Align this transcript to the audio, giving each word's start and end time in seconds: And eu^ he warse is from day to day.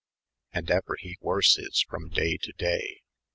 And 0.51 0.65
eu^ 0.65 0.81
he 0.97 1.15
warse 1.21 1.59
is 1.59 1.83
from 1.87 2.09
day 2.09 2.35
to 2.37 2.51
day. 2.53 3.01